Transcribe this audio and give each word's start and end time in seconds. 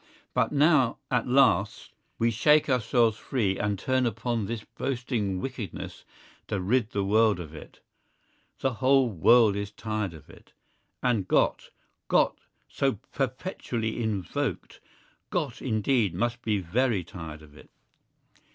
But 0.33 0.51
now 0.51 0.97
at 1.11 1.27
last 1.27 1.91
we 2.17 2.31
shake 2.31 2.67
ourselves 2.67 3.17
free 3.17 3.59
and 3.59 3.77
turn 3.77 4.07
upon 4.07 4.47
this 4.47 4.63
boasting 4.63 5.39
wickedness 5.39 6.05
to 6.47 6.59
rid 6.59 6.89
the 6.89 7.03
world 7.03 7.39
of 7.39 7.53
it. 7.53 7.81
The 8.61 8.73
whole 8.73 9.11
world 9.11 9.55
is 9.55 9.69
tired 9.69 10.15
of 10.15 10.27
it. 10.27 10.53
And 11.03 11.27
"Gott!"—Gott 11.27 12.39
so 12.67 12.93
perpetually 13.11 14.01
invoked—Gott 14.01 15.61
indeed 15.61 16.15
must 16.15 16.41
be 16.41 16.57
very 16.57 17.03
tired 17.03 17.43
of 17.43 17.55
it. 17.55 17.69